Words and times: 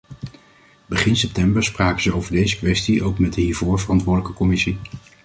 Begin 0.87 1.15
september 1.15 1.63
spraken 1.63 2.01
ze 2.01 2.13
over 2.13 2.31
deze 2.31 2.57
kwestie 2.57 3.03
ook 3.03 3.19
met 3.19 3.33
de 3.33 3.41
hiervoor 3.41 3.79
verantwoordelijke 3.79 4.33
commissie. 4.35 4.79